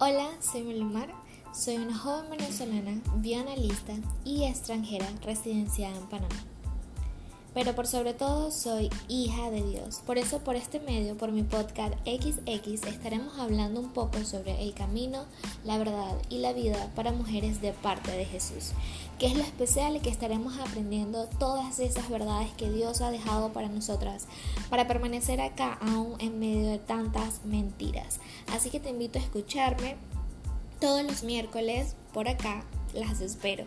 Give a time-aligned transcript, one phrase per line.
[0.00, 1.08] Hola, soy Melimar,
[1.54, 3.92] soy una joven venezolana, bioanalista
[4.24, 6.34] y extranjera residenciada en Panamá.
[7.58, 10.00] Pero por sobre todo soy hija de Dios.
[10.06, 14.74] Por eso por este medio, por mi podcast XX, estaremos hablando un poco sobre el
[14.74, 15.24] camino,
[15.64, 18.74] la verdad y la vida para mujeres de parte de Jesús.
[19.18, 23.68] Que es lo especial que estaremos aprendiendo todas esas verdades que Dios ha dejado para
[23.68, 24.28] nosotras,
[24.70, 28.20] para permanecer acá aún en medio de tantas mentiras.
[28.52, 29.96] Así que te invito a escucharme
[30.78, 32.62] todos los miércoles por acá.
[32.94, 33.64] Las espero.